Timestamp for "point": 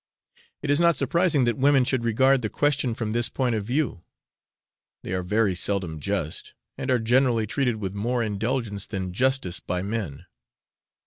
3.29-3.53